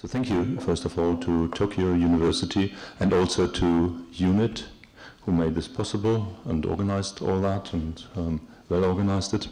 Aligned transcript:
So 0.00 0.08
thank 0.08 0.30
you, 0.30 0.58
first 0.60 0.86
of 0.86 0.98
all, 0.98 1.14
to 1.18 1.48
Tokyo 1.48 1.92
University 1.92 2.74
and 3.00 3.12
also 3.12 3.46
to 3.46 4.06
UNIT, 4.14 4.64
who 5.26 5.32
made 5.32 5.54
this 5.54 5.68
possible 5.68 6.38
and 6.46 6.64
organized 6.64 7.20
all 7.20 7.38
that 7.42 7.74
and 7.74 8.02
um, 8.16 8.40
well 8.70 8.86
organized 8.86 9.34
it. 9.34 9.48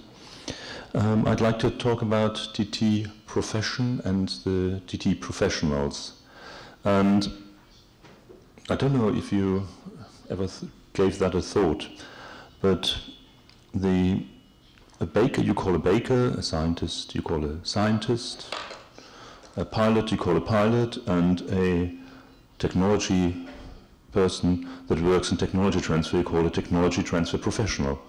Um, 0.95 1.29
I'd 1.29 1.43
like 1.43 1.59
to 1.59 1.71
talk 1.71 2.01
about 2.01 2.37
TT 2.55 3.09
profession 3.27 4.01
and 4.07 4.31
the 4.47 4.81
TT 4.87 5.21
professionals. 5.21 6.23
And 6.83 7.29
I 8.71 8.75
don't 8.75 8.95
know 8.95 9.15
if 9.15 9.31
you 9.31 9.69
ever 10.31 10.49
gave 10.95 11.19
that 11.19 11.35
a 11.35 11.43
thought, 11.43 11.87
but 12.63 12.97
the 13.75 14.25
a 14.99 15.05
baker 15.05 15.43
you 15.43 15.53
call 15.53 15.75
a 15.75 15.79
baker, 15.79 16.29
a 16.39 16.43
scientist 16.43 17.15
you 17.15 17.21
call 17.21 17.45
a 17.45 17.63
scientist, 17.67 18.47
a 19.59 19.65
pilot 19.65 20.11
you 20.13 20.17
call 20.17 20.37
a 20.37 20.41
pilot, 20.41 20.97
and 21.09 21.43
a 21.51 21.93
technology 22.59 23.47
person 24.13 24.69
that 24.87 25.01
works 25.01 25.31
in 25.31 25.37
technology 25.37 25.81
transfer 25.81 26.19
you 26.19 26.25
call 26.25 26.47
a 26.47 26.51
technology 26.51 27.03
transfer 27.03 27.39
professional. 27.39 28.01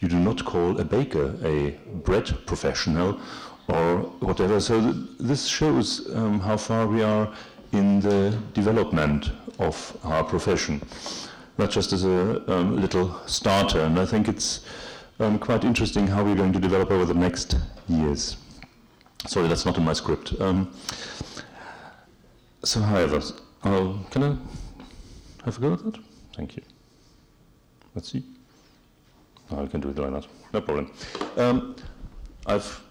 You 0.00 0.08
do 0.08 0.18
not 0.18 0.44
call 0.44 0.80
a 0.80 0.84
baker 0.84 1.34
a 1.44 1.78
bread 2.04 2.26
professional 2.46 3.20
or 3.68 3.98
whatever. 4.20 4.60
So 4.60 4.80
th- 4.80 5.06
this 5.20 5.46
shows 5.46 6.14
um, 6.14 6.40
how 6.40 6.56
far 6.56 6.86
we 6.86 7.02
are 7.02 7.32
in 7.72 8.00
the 8.00 8.36
development 8.54 9.30
of 9.58 9.96
our 10.04 10.24
profession. 10.24 10.80
Not 11.58 11.70
just 11.70 11.92
as 11.92 12.04
a 12.04 12.52
um, 12.52 12.80
little 12.80 13.20
starter, 13.26 13.80
and 13.80 13.98
I 13.98 14.06
think 14.06 14.28
it's 14.28 14.64
um, 15.20 15.38
quite 15.38 15.64
interesting 15.64 16.06
how 16.06 16.24
we're 16.24 16.36
going 16.36 16.52
to 16.52 16.60
develop 16.60 16.90
over 16.90 17.04
the 17.04 17.14
next 17.14 17.56
years. 17.88 18.36
Sorry, 19.26 19.48
that's 19.48 19.66
not 19.66 19.76
in 19.76 19.84
my 19.84 19.92
script. 19.92 20.40
Um, 20.40 20.72
so, 22.64 22.80
however, 22.80 23.20
I'll, 23.62 23.98
can 24.10 24.22
I 24.22 24.36
have 25.44 25.58
a 25.58 25.60
go 25.60 25.72
at 25.72 25.84
that? 25.84 25.98
Thank 26.34 26.56
you. 26.56 26.62
Let's 27.94 28.12
see. 28.12 28.24
I 29.50 29.66
can 29.66 29.80
do 29.80 29.88
it 29.88 29.98
like 29.98 30.12
that. 30.12 30.26
No 30.52 30.60
problem. 30.60 30.92
Um, 31.36 31.76
I've 32.46 32.82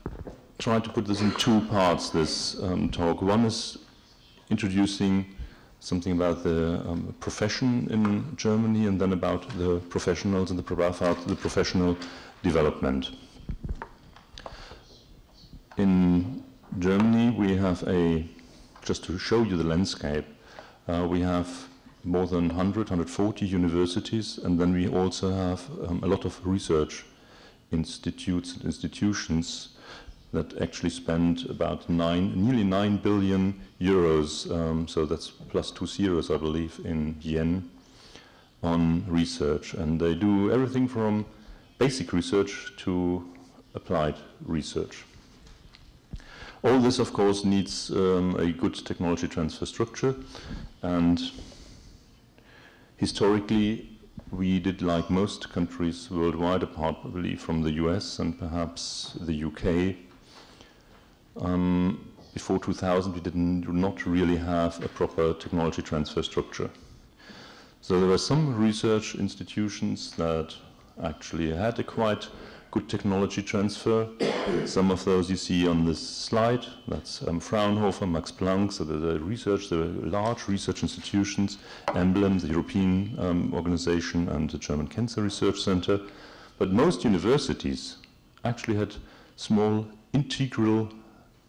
tried 0.60 0.84
to 0.84 0.90
put 0.90 1.06
this 1.06 1.22
in 1.22 1.32
two 1.32 1.62
parts, 1.62 2.10
this 2.10 2.62
um, 2.64 2.90
talk. 2.90 3.22
One 3.22 3.46
is 3.46 3.78
introducing 4.50 5.26
something 5.80 6.14
about 6.14 6.44
the 6.44 6.82
um, 6.88 7.16
profession 7.20 7.88
in 7.92 8.36
Germany 8.36 8.88
and 8.88 9.00
then 9.00 9.14
about 9.14 9.48
the 9.58 9.80
professionals 9.90 10.52
and 10.52 10.60
the, 10.60 10.74
about 10.74 11.28
the 11.28 11.36
professional 11.36 11.98
development. 12.44 13.12
In 15.78 16.44
Germany, 16.80 17.30
we 17.30 17.56
have 17.56 17.84
a, 17.88 18.26
just 18.84 19.04
to 19.04 19.20
show 19.20 19.44
you 19.44 19.58
the 19.58 19.64
landscape, 19.64 20.26
uh, 20.88 21.06
we 21.08 21.22
have 21.22 21.48
more 22.04 22.26
than 22.26 22.48
100, 22.48 22.90
140 22.90 23.46
universities, 23.46 24.40
and 24.40 24.60
then 24.60 24.74
we 24.74 24.88
also 24.88 25.32
have 25.32 25.62
um, 25.88 26.00
a 26.04 26.08
lot 26.08 26.26
of 26.26 26.44
research 26.44 27.06
institutes 27.72 28.56
and 28.56 28.66
institutions 28.66 29.76
that 30.34 30.60
actually 30.60 30.90
spend 30.90 31.46
about 31.48 31.88
nine, 31.88 32.34
nearly 32.36 32.64
9 32.64 32.98
billion 32.98 33.62
euros, 33.80 34.50
um, 34.52 34.88
so 34.88 35.06
that's 35.06 35.30
plus 35.30 35.70
two 35.70 35.86
zeros, 35.86 36.32
I 36.32 36.38
believe, 36.38 36.80
in 36.86 37.18
yen, 37.22 37.70
on 38.64 39.06
research. 39.08 39.76
And 39.76 40.02
they 40.02 40.16
do 40.16 40.52
everything 40.52 40.88
from 40.88 41.28
basic 41.78 42.14
research 42.14 42.74
to 42.78 43.24
applied 43.76 44.16
research. 44.44 45.04
All 46.68 46.80
this, 46.80 47.00
of 47.00 47.14
course, 47.14 47.46
needs 47.46 47.92
um, 47.92 48.36
a 48.36 48.52
good 48.52 48.76
technology 48.76 49.30
transfer 49.30 49.66
structure, 49.66 50.14
and 50.82 51.32
historically, 52.98 53.98
we 54.32 54.60
did 54.60 54.82
like 54.82 55.10
most 55.10 55.50
countries 55.50 56.12
worldwide, 56.12 56.64
apart 56.64 57.00
probably 57.00 57.38
from 57.38 57.62
the 57.62 57.72
US 57.84 58.20
and 58.20 58.38
perhaps 58.38 59.16
the 59.22 59.46
UK, 59.46 59.96
um, 61.42 62.06
before 62.34 62.60
2000, 62.60 63.14
we 63.14 63.22
did 63.22 63.36
not 63.36 64.06
really 64.06 64.36
have 64.36 64.84
a 64.84 64.90
proper 64.90 65.34
technology 65.36 65.82
transfer 65.82 66.22
structure. 66.22 66.70
So 67.80 67.98
there 67.98 68.10
were 68.10 68.18
some 68.18 68.54
research 68.54 69.16
institutions 69.16 70.12
that 70.18 70.54
actually 71.02 71.56
had 71.56 71.80
a 71.80 71.84
quite 71.86 72.28
good 72.72 72.90
technology 72.90 73.42
transfer. 73.42 74.08
Some 74.66 74.92
of 74.92 75.04
those 75.06 75.30
you 75.30 75.38
see 75.38 75.68
on 75.68 75.86
this 75.86 76.00
slide. 76.00 76.66
That's 76.88 77.26
um, 77.28 77.40
Fraunhofer, 77.40 78.08
Max 78.08 78.32
Planck, 78.32 78.74
so 78.74 78.84
the, 78.84 79.20
research, 79.20 79.70
the 79.70 79.76
large 79.76 80.48
research 80.48 80.84
institutions, 80.84 81.58
EMBL, 81.88 82.42
the 82.42 82.48
European 82.48 83.16
um, 83.20 83.54
organization, 83.54 84.30
and 84.30 84.50
the 84.50 84.58
German 84.58 84.88
Cancer 84.88 85.22
Research 85.22 85.60
Center. 85.60 86.00
But 86.58 86.72
most 86.72 87.04
universities 87.04 87.98
actually 88.44 88.78
had 88.78 88.96
small 89.36 89.88
integral 90.14 90.90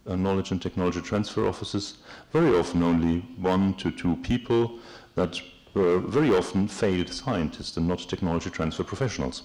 uh, 0.07 0.17
knowledge 0.17 0.51
and 0.51 0.61
technology 0.61 1.01
transfer 1.01 1.47
offices, 1.47 1.99
very 2.33 2.57
often 2.57 2.83
only 2.83 3.21
one 3.37 3.75
to 3.75 3.91
two 3.91 4.17
people 4.17 4.79
that 5.15 5.41
were 5.75 5.99
very 5.99 6.35
often 6.35 6.69
failed 6.69 7.09
scientists 7.09 7.77
and 7.77 7.87
not 7.87 8.01
technology 8.01 8.51
transfer 8.51 8.85
professionals. 8.85 9.43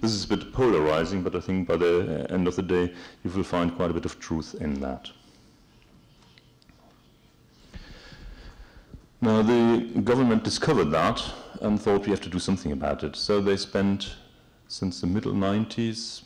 This 0.00 0.12
is 0.12 0.24
a 0.24 0.28
bit 0.28 0.52
polarizing, 0.52 1.22
but 1.22 1.34
I 1.34 1.40
think 1.40 1.68
by 1.68 1.76
the 1.76 2.24
uh, 2.24 2.34
end 2.34 2.48
of 2.48 2.56
the 2.56 2.62
day, 2.62 2.92
you 3.24 3.30
will 3.30 3.44
find 3.44 3.74
quite 3.74 3.90
a 3.90 3.94
bit 3.94 4.04
of 4.04 4.18
truth 4.20 4.54
in 4.60 4.80
that. 4.80 5.10
Now, 9.22 9.42
the 9.42 10.00
government 10.02 10.44
discovered 10.44 10.90
that 10.92 11.22
and 11.60 11.80
thought 11.80 12.06
we 12.06 12.10
have 12.10 12.22
to 12.22 12.30
do 12.30 12.38
something 12.38 12.72
about 12.72 13.04
it. 13.04 13.16
So 13.16 13.40
they 13.40 13.56
spent, 13.56 14.16
since 14.68 15.00
the 15.00 15.06
middle 15.06 15.32
90s, 15.32 16.22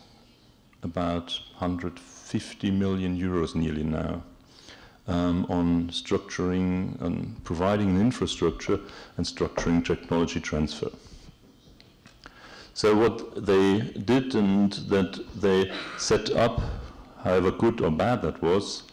about 0.83 1.33
150 1.59 2.71
million 2.71 3.19
euros 3.19 3.55
nearly 3.55 3.83
now 3.83 4.23
um, 5.07 5.47
on 5.49 5.89
structuring 5.89 7.01
and 7.01 7.43
providing 7.45 7.91
an 7.91 8.01
infrastructure 8.01 8.81
and 9.17 9.27
structuring 9.27 9.85
technology 9.85 10.41
transfer. 10.41 10.91
So 12.73 12.97
what 12.97 13.47
they 13.47 13.81
did 13.81 14.35
and 14.35 14.73
that 14.89 15.25
they 15.41 15.71
set 15.97 16.31
up, 16.31 16.61
however 17.23 17.51
good 17.53 17.81
or 17.81 17.91
bad 17.91 18.23
that 18.23 18.43
was, 18.43 18.85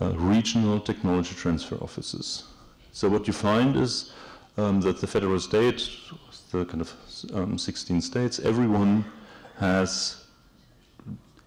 uh, 0.00 0.10
regional 0.10 0.78
technology 0.78 1.34
transfer 1.34 1.76
offices. 1.76 2.44
So 2.92 3.08
what 3.08 3.26
you 3.26 3.32
find 3.32 3.76
is 3.76 4.12
um, 4.56 4.80
that 4.82 5.00
the 5.00 5.06
federal 5.06 5.40
state, 5.40 5.88
the 6.50 6.64
kind 6.64 6.80
of 6.80 6.94
um, 7.32 7.58
16 7.58 8.00
states, 8.02 8.38
everyone 8.40 9.04
has 9.58 10.24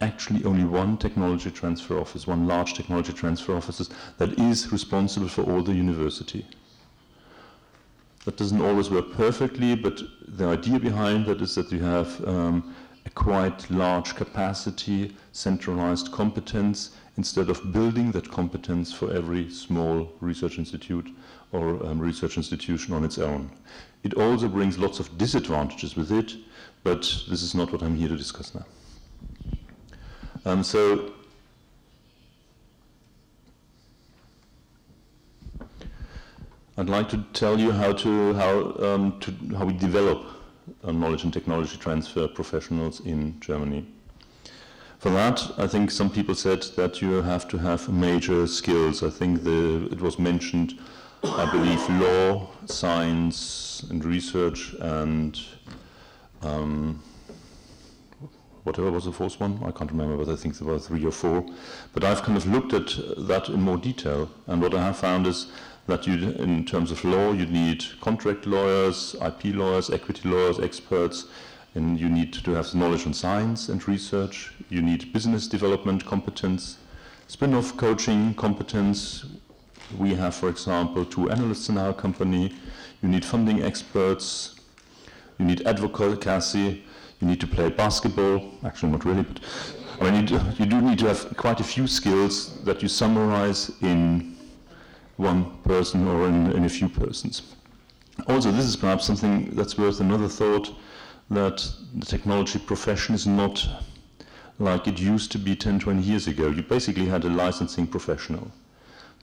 actually 0.02 0.44
only 0.46 0.64
one 0.64 0.98
technology 0.98 1.52
transfer 1.52 2.00
office, 2.00 2.28
one 2.28 2.48
large 2.48 2.74
technology 2.74 3.14
transfer 3.14 3.56
office 3.56 3.90
that 4.18 4.40
is 4.40 4.72
responsible 4.72 5.28
for 5.28 5.44
all 5.44 5.62
the 5.62 5.74
university. 5.74 6.46
That 8.26 8.38
doesn't 8.38 8.62
always 8.62 8.90
work 8.90 9.14
perfectly, 9.14 9.76
but 9.76 10.02
the 10.28 10.48
idea 10.48 10.80
behind 10.80 11.26
that 11.26 11.42
is 11.42 11.56
that 11.56 11.72
you 11.72 11.80
have 11.80 12.28
um, 12.28 12.76
a 13.06 13.10
quite 13.10 13.70
large 13.72 14.16
capacity, 14.16 15.16
centralized 15.32 16.12
competence, 16.12 16.92
instead 17.18 17.50
of 17.50 17.74
building 17.74 18.12
that 18.12 18.32
competence 18.32 18.94
for 18.94 19.12
every 19.12 19.50
small 19.50 20.12
research 20.22 20.58
institute 20.58 21.10
or 21.52 21.86
um, 21.86 22.00
research 22.00 22.38
institution 22.38 22.94
on 22.94 23.04
its 23.04 23.18
own. 23.18 23.52
It 24.04 24.14
also 24.14 24.48
brings 24.48 24.78
lots 24.78 25.00
of 25.00 25.18
disadvantages 25.18 25.96
with 25.96 26.12
it, 26.12 26.34
but 26.84 27.02
this 27.30 27.44
is 27.44 27.54
not 27.54 27.72
what 27.72 27.84
I'm 27.84 27.96
here 27.96 28.08
to 28.08 28.18
discuss 28.18 28.56
now. 28.56 28.66
Um, 30.46 30.64
so 30.64 31.14
I'd 36.78 36.90
like 36.90 37.10
to 37.10 37.24
tell 37.34 37.60
you 37.60 37.72
how 37.72 37.94
to 37.94 38.34
how 38.34 38.76
um, 38.80 39.20
to 39.20 39.32
how 39.56 39.66
we 39.66 39.74
develop 39.74 40.26
uh, 40.84 40.92
knowledge 40.92 41.24
and 41.24 41.32
technology 41.32 41.78
transfer 41.78 42.28
professionals 42.28 43.02
in 43.02 43.40
Germany. 43.40 43.86
For 44.98 45.10
that, 45.12 45.52
I 45.58 45.68
think 45.68 45.92
some 45.92 46.10
people 46.10 46.36
said 46.36 46.62
that 46.76 47.02
you 47.02 47.24
have 47.24 47.48
to 47.50 47.58
have 47.58 47.90
major 47.90 48.46
skills. 48.46 49.02
I 49.02 49.10
think 49.10 49.44
the, 49.44 49.90
it 49.92 50.00
was 50.00 50.20
mentioned, 50.20 50.78
I 51.24 51.52
believe, 51.52 51.90
law, 52.00 52.50
science, 52.68 53.84
and 53.90 54.06
research, 54.06 54.76
and 54.80 55.40
um, 56.44 57.02
whatever 58.64 58.92
was 58.92 59.06
the 59.06 59.12
fourth 59.12 59.40
one. 59.40 59.60
I 59.64 59.72
can't 59.72 59.92
remember, 59.92 60.18
but 60.18 60.32
I 60.32 60.36
think 60.36 60.58
there 60.58 60.68
were 60.68 60.80
three 60.80 61.06
or 61.06 61.12
four. 61.12 61.46
But 61.94 62.04
I've 62.04 62.24
kind 62.24 62.38
of 62.38 62.46
looked 62.48 62.74
at 62.74 63.28
that 63.28 63.50
in 63.50 63.62
more 63.62 63.78
detail, 63.78 64.30
and 64.48 64.62
what 64.62 64.74
I 64.74 64.84
have 64.84 64.98
found 64.98 65.28
is 65.28 65.48
that 65.88 66.08
you, 66.08 66.14
in 66.32 66.66
terms 66.66 66.92
of 66.92 67.04
law, 67.04 67.32
you 67.32 67.46
need 67.46 67.84
contract 68.02 68.46
lawyers, 68.46 69.16
IP 69.26 69.56
lawyers, 69.56 69.90
equity 69.90 70.30
lawyers, 70.30 70.60
experts, 70.60 71.26
and 71.74 72.00
you 72.00 72.10
need 72.10 72.34
to 72.34 72.52
have 72.52 72.74
knowledge 72.76 73.06
on 73.06 73.14
science 73.14 73.70
and 73.70 73.88
research. 73.88 74.54
You 74.70 74.82
need 74.82 75.14
business 75.14 75.48
development 75.48 76.06
competence, 76.06 76.78
spin-off 77.28 77.78
coaching 77.78 78.34
competence, 78.36 79.26
we 79.98 80.16
have, 80.16 80.36
for 80.36 80.50
example, 80.50 81.06
two 81.06 81.30
analysts 81.30 81.70
in 81.70 81.78
our 81.78 81.94
company. 81.94 82.54
You 83.02 83.10
need 83.10 83.26
funding 83.26 83.62
experts. 83.62 84.56
You 85.38 85.46
need 85.46 85.68
advocacy. 85.68 86.84
You 87.22 87.28
need 87.28 87.40
to 87.40 87.48
play 87.48 87.70
basketball. 87.70 88.52
Actually, 88.66 88.92
not 88.92 89.06
really, 89.06 89.22
but 89.22 89.40
I 90.02 90.10
mean, 90.10 90.22
you 90.22 90.28
do, 90.28 90.42
you 90.58 90.66
do 90.66 90.82
need 90.82 91.00
to 91.00 91.08
have 91.08 91.38
quite 91.38 91.60
a 91.60 91.64
few 91.64 91.86
skills 91.86 92.60
that 92.64 92.82
you 92.82 92.88
summarize 92.88 93.72
in 93.82 94.36
one 95.18 95.58
person 95.64 96.08
or 96.08 96.28
in, 96.28 96.52
in 96.54 96.66
a 96.66 96.70
few 96.70 96.90
persons. 96.90 97.54
Also, 98.28 98.52
this 98.52 98.66
is 98.66 98.76
perhaps 98.76 99.06
something 99.06 99.52
that's 99.56 99.78
worth 99.78 100.00
another 100.00 100.28
thought 100.28 100.74
that 101.30 101.66
the 101.96 102.06
technology 102.06 102.60
profession 102.60 103.14
is 103.14 103.28
not 103.28 103.68
like 104.58 104.88
it 104.88 105.00
used 105.00 105.32
to 105.32 105.38
be 105.38 105.56
10, 105.56 105.80
20 105.80 106.02
years 106.02 106.28
ago. 106.28 106.50
You 106.50 106.64
basically 106.64 107.06
had 107.06 107.24
a 107.24 107.30
licensing 107.30 107.88
professional. 107.88 108.52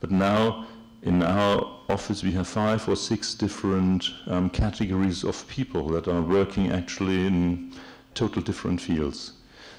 But 0.00 0.10
now, 0.10 0.66
in 1.02 1.22
our 1.22 1.80
office, 1.88 2.22
we 2.22 2.32
have 2.32 2.46
five 2.48 2.88
or 2.88 2.96
six 2.96 3.34
different 3.34 4.10
um, 4.26 4.50
categories 4.50 5.24
of 5.24 5.46
people 5.48 5.88
that 5.88 6.08
are 6.08 6.22
working 6.22 6.72
actually 6.72 7.26
in 7.26 7.72
total 8.18 8.42
different 8.42 8.80
fields. 8.80 9.32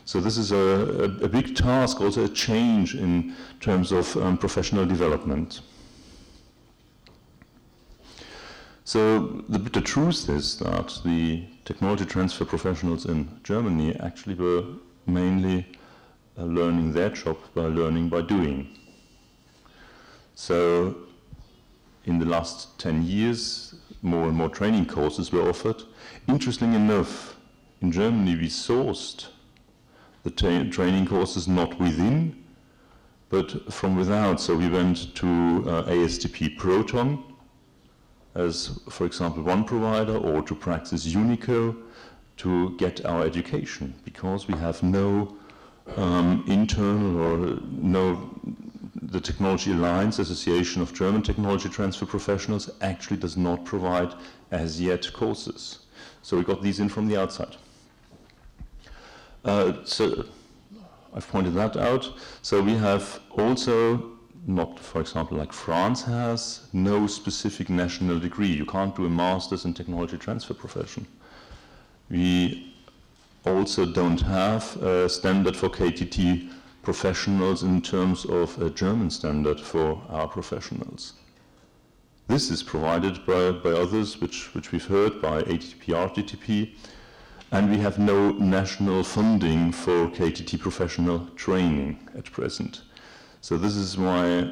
So 0.05 0.19
this 0.19 0.37
is 0.37 0.51
a, 0.51 0.55
a, 0.55 1.25
a 1.25 1.27
big 1.27 1.55
task, 1.55 2.01
also 2.01 2.25
a 2.25 2.29
change 2.29 2.95
in 2.95 3.35
terms 3.59 3.91
of 3.91 4.15
um, 4.17 4.37
professional 4.37 4.85
development. 4.85 5.61
So 8.85 9.43
the 9.47 9.59
bitter 9.59 9.81
truth 9.81 10.29
is 10.29 10.57
that 10.57 10.99
the 11.05 11.43
technology 11.65 12.05
transfer 12.05 12.45
professionals 12.45 13.05
in 13.05 13.29
Germany 13.43 13.95
actually 13.99 14.33
were 14.35 14.63
mainly 15.05 15.67
uh, 16.37 16.45
learning 16.45 16.93
their 16.93 17.09
job 17.09 17.37
by 17.53 17.67
learning 17.67 18.09
by 18.09 18.21
doing. 18.21 18.75
So 20.33 20.95
in 22.05 22.17
the 22.17 22.25
last 22.25 22.79
10 22.79 23.03
years, 23.03 23.75
more 24.01 24.27
and 24.27 24.35
more 24.35 24.49
training 24.49 24.85
courses 24.87 25.31
were 25.31 25.47
offered. 25.47 25.83
Interesting 26.27 26.73
enough, 26.73 27.35
in 27.81 27.91
Germany 27.91 28.35
we 28.35 28.47
sourced 28.47 29.27
the 30.23 30.31
training 30.31 31.07
courses 31.07 31.47
not 31.47 31.79
within, 31.79 32.43
but 33.29 33.71
from 33.73 33.95
without. 33.95 34.41
So 34.41 34.55
we 34.55 34.67
went 34.67 35.15
to 35.15 35.27
uh, 35.27 35.83
ASTP 35.83 36.57
Proton, 36.57 37.23
as, 38.35 38.79
for 38.89 39.05
example, 39.05 39.43
one 39.43 39.63
provider, 39.63 40.17
or 40.17 40.41
to 40.41 40.55
Praxis 40.55 41.07
Unico 41.07 41.75
to 42.37 42.75
get 42.77 43.05
our 43.05 43.23
education, 43.23 43.93
because 44.03 44.47
we 44.47 44.55
have 44.55 44.81
no 44.83 45.37
um, 45.95 46.43
internal 46.47 47.21
or 47.21 47.59
no 47.71 48.39
the 49.01 49.19
Technology 49.19 49.71
Alliance 49.71 50.19
Association 50.19 50.81
of 50.81 50.93
German 50.93 51.23
Technology 51.23 51.69
Transfer 51.69 52.05
Professionals 52.05 52.69
actually 52.81 53.17
does 53.17 53.37
not 53.37 53.65
provide 53.65 54.13
as 54.51 54.79
yet 54.79 55.11
courses. 55.13 55.79
So 56.21 56.37
we 56.37 56.43
got 56.43 56.61
these 56.61 56.79
in 56.79 56.89
from 56.89 57.07
the 57.07 57.17
outside. 57.17 57.55
Uh, 59.45 59.73
so 59.83 60.25
I've 61.13 61.27
pointed 61.27 61.53
that 61.55 61.77
out. 61.77 62.11
So 62.41 62.61
we 62.61 62.75
have 62.75 63.19
also 63.31 64.19
not, 64.47 64.79
for 64.79 65.01
example, 65.01 65.37
like 65.37 65.53
France 65.53 66.01
has, 66.03 66.67
no 66.73 67.07
specific 67.07 67.69
national 67.69 68.19
degree. 68.19 68.47
You 68.47 68.65
can't 68.65 68.95
do 68.95 69.05
a 69.05 69.09
master's 69.09 69.65
in 69.65 69.73
technology 69.73 70.17
transfer 70.17 70.53
profession. 70.53 71.05
We 72.09 72.73
also 73.45 73.85
don't 73.85 74.21
have 74.21 74.75
a 74.81 75.09
standard 75.09 75.55
for 75.55 75.69
KTT 75.69 76.51
professionals 76.81 77.63
in 77.63 77.81
terms 77.81 78.25
of 78.25 78.59
a 78.61 78.69
German 78.69 79.09
standard 79.09 79.59
for 79.59 80.01
our 80.09 80.27
professionals. 80.27 81.13
This 82.27 82.49
is 82.51 82.63
provided 82.63 83.25
by, 83.25 83.51
by 83.51 83.71
others, 83.71 84.21
which, 84.21 84.53
which 84.53 84.71
we've 84.71 84.85
heard, 84.85 85.21
by 85.21 85.41
ATTP, 85.43 85.85
RTTP, 85.85 86.75
and 87.51 87.69
we 87.69 87.77
have 87.77 87.97
no 87.97 88.31
national 88.31 89.03
funding 89.03 89.71
for 89.71 90.07
KTT 90.09 90.59
professional 90.59 91.27
training 91.35 92.07
at 92.15 92.25
present. 92.25 92.83
So 93.41 93.57
this 93.57 93.75
is 93.75 93.97
why 93.97 94.51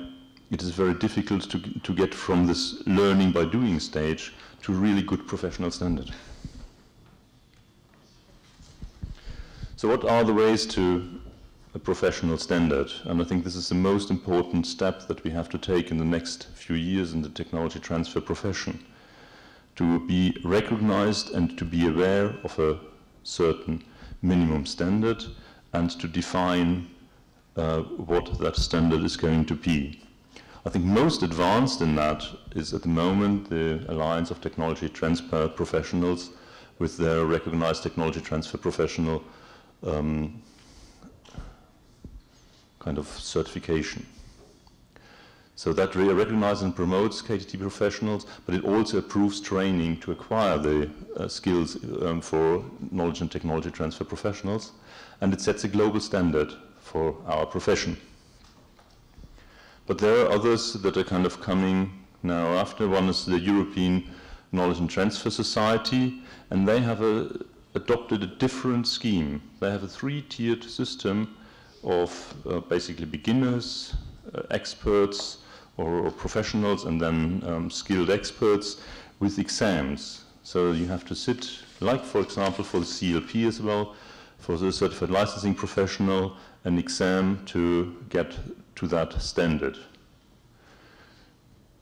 it 0.49 0.63
is 0.63 0.71
very 0.71 0.94
difficult 0.95 1.49
to, 1.51 1.59
to 1.59 1.94
get 1.94 2.13
from 2.13 2.47
this 2.47 2.81
learning 2.88 3.33
by 3.33 3.45
doing 3.45 3.79
stage 3.79 4.33
to 4.63 4.73
really 4.73 5.03
good 5.03 5.27
professional 5.27 5.69
standard. 5.71 6.11
So 9.75 9.88
what 9.88 10.03
are 10.05 10.23
the 10.23 10.33
ways 10.33 10.65
to 10.67 11.07
a 11.75 11.79
professional 11.79 12.39
standard? 12.39 12.91
And 13.03 13.21
I 13.21 13.25
think 13.25 13.44
this 13.44 13.55
is 13.55 13.69
the 13.69 13.75
most 13.75 14.09
important 14.09 14.65
step 14.65 15.07
that 15.07 15.23
we 15.23 15.29
have 15.31 15.49
to 15.49 15.59
take 15.59 15.91
in 15.91 15.97
the 15.97 16.05
next 16.05 16.47
few 16.55 16.75
years 16.75 17.13
in 17.13 17.21
the 17.21 17.29
technology 17.29 17.79
transfer 17.79 18.21
profession. 18.21 18.83
To 19.77 20.00
be 20.07 20.35
recognized 20.44 21.33
and 21.33 21.57
to 21.57 21.65
be 21.65 21.88
aware 21.88 22.35
of 22.44 22.57
a 22.59 22.79
certain 23.24 23.83
minimum 24.21 24.65
standard 24.65 25.24
and 25.74 25.89
to 26.00 26.07
define 26.07 26.89
uh, 27.56 27.81
what 27.81 28.39
that 28.39 28.56
standard 28.56 29.03
is 29.03 29.18
going 29.18 29.45
to 29.45 29.56
be. 29.56 30.01
I 30.65 30.69
think 30.69 30.85
most 30.85 31.24
advanced 31.24 31.81
in 31.81 31.95
that 31.95 32.24
is 32.56 32.74
at 32.74 32.81
the 32.81 32.89
moment 32.89 33.50
the 33.50 33.85
Alliance 33.88 34.31
of 34.31 34.41
Technology 34.41 34.89
Transfer 34.89 35.47
Professionals 35.47 36.31
with 36.80 36.97
their 36.97 37.25
recognized 37.25 37.83
technology 37.83 38.21
transfer 38.21 38.57
professional 38.57 39.23
um, 39.83 40.41
kind 42.80 42.97
of 42.97 43.07
certification. 43.07 44.06
So 45.57 45.74
that 45.74 45.95
really 45.95 46.13
recognizes 46.13 46.62
and 46.62 46.75
promotes 46.75 47.19
KTT 47.19 47.59
professionals, 47.59 48.27
but 48.45 48.54
it 48.54 48.63
also 48.63 49.00
approves 49.00 49.42
training 49.42 50.00
to 50.01 50.12
acquire 50.12 50.59
the 50.59 50.88
uh, 51.15 51.27
skills 51.27 51.83
um, 52.04 52.21
for 52.21 52.63
knowledge 52.92 53.21
and 53.21 53.31
technology 53.31 53.71
transfer 53.71 54.04
professionals, 54.04 54.74
and 55.19 55.33
it 55.33 55.42
sets 55.42 55.63
a 55.63 55.68
global 55.68 56.00
standard 56.00 56.54
for 56.80 57.15
our 57.25 57.48
profession. 57.48 57.98
But 59.88 59.98
there 59.98 60.27
are 60.27 60.31
others 60.31 60.74
that 60.74 60.95
are 60.95 61.04
kind 61.04 61.25
of 61.25 61.42
coming 61.42 62.06
now 62.21 62.50
after. 62.50 62.88
One 62.88 63.09
is 63.09 63.26
the 63.26 63.40
European 63.40 64.11
Knowledge 64.52 64.78
and 64.78 64.87
Transfer 64.87 65.31
Society, 65.31 66.21
and 66.52 66.68
they 66.68 66.81
have 66.81 67.02
a, 67.02 67.44
adopted 67.73 68.21
a 68.21 68.28
different 68.28 68.87
scheme. 68.87 69.42
They 69.59 69.71
have 69.71 69.81
a 69.81 69.87
three-tiered 69.87 70.64
system 70.64 71.35
of 71.83 72.35
uh, 72.47 72.59
basically 72.59 73.06
beginners, 73.06 73.95
uh, 74.35 74.44
experts, 74.52 75.40
or, 75.78 76.06
or, 76.06 76.12
professionals, 76.12 76.86
and 76.86 77.00
then 77.00 77.44
um, 77.46 77.69
skilled 77.69 78.10
experts 78.10 78.81
with 79.19 79.40
exams. 79.40 80.26
So 80.44 80.72
you 80.72 80.88
have 80.88 81.06
to 81.06 81.16
sit, 81.16 81.50
like 81.80 82.04
for 82.04 82.22
example 82.22 82.64
for 82.64 82.80
the 82.80 82.86
CLP 82.86 83.48
as 83.48 83.62
well, 83.62 83.96
for 84.38 84.57
the 84.57 84.72
certified 84.72 85.10
licensing 85.10 85.56
professional, 85.56 86.36
an 86.64 86.78
exam 86.78 87.42
to 87.48 87.96
get 88.10 88.38
to 88.76 88.88
that 88.88 89.22
standard. 89.22 89.78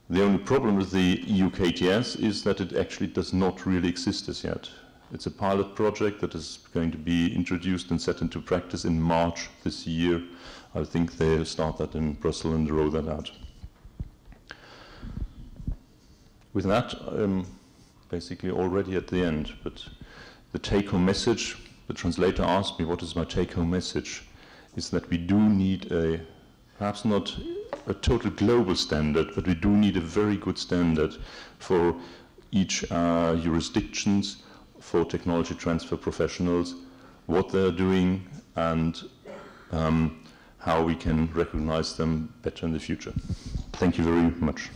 The 0.08 0.22
only 0.22 0.38
problem 0.38 0.76
with 0.76 0.92
the 0.92 1.20
EU 1.26 1.50
KTS 1.50 2.22
is 2.22 2.44
that 2.44 2.60
it 2.60 2.76
actually 2.76 3.08
does 3.08 3.32
not 3.32 3.66
really 3.66 3.88
exist 3.88 4.28
as 4.28 4.44
yet. 4.44 4.70
It's 5.12 5.26
a 5.26 5.30
pilot 5.30 5.74
project 5.74 6.20
that 6.20 6.34
is 6.34 6.60
going 6.72 6.92
to 6.92 6.98
be 6.98 7.34
introduced 7.34 7.90
and 7.90 8.00
set 8.00 8.20
into 8.20 8.40
practice 8.40 8.84
in 8.84 9.00
March 9.00 9.48
this 9.64 9.86
year. 9.86 10.22
I 10.74 10.84
think 10.84 11.16
they'll 11.16 11.44
start 11.44 11.78
that 11.78 11.94
in 11.94 12.14
Brussels 12.14 12.54
and 12.54 12.70
roll 12.70 12.90
that 12.90 13.08
out. 13.08 13.30
With 16.56 16.64
that, 16.64 16.94
I'm 17.08 17.44
basically 18.08 18.50
already 18.50 18.96
at 18.96 19.08
the 19.08 19.22
end, 19.22 19.52
but 19.62 19.84
the 20.52 20.58
take-home 20.58 21.04
message, 21.04 21.54
the 21.86 21.92
translator 21.92 22.44
asked 22.44 22.78
me, 22.78 22.86
what 22.86 23.02
is 23.02 23.14
my 23.14 23.26
take-home 23.26 23.68
message? 23.68 24.22
Is 24.74 24.88
that 24.88 25.06
we 25.10 25.18
do 25.18 25.38
need 25.38 25.92
a, 25.92 26.18
perhaps 26.78 27.04
not 27.04 27.38
a 27.86 27.92
total 27.92 28.30
global 28.30 28.74
standard, 28.74 29.34
but 29.34 29.46
we 29.46 29.52
do 29.52 29.68
need 29.68 29.98
a 29.98 30.00
very 30.00 30.38
good 30.38 30.56
standard 30.56 31.14
for 31.58 31.94
each 32.52 32.90
uh, 32.90 33.36
jurisdictions, 33.36 34.42
for 34.80 35.04
technology 35.04 35.54
transfer 35.54 35.98
professionals, 35.98 36.76
what 37.26 37.50
they're 37.50 37.70
doing, 37.70 38.26
and 38.54 39.02
um, 39.72 40.24
how 40.56 40.82
we 40.82 40.94
can 40.94 41.30
recognize 41.34 41.98
them 41.98 42.32
better 42.40 42.64
in 42.64 42.72
the 42.72 42.80
future. 42.80 43.12
Thank 43.74 43.98
you 43.98 44.04
very 44.04 44.30
much. 44.40 44.70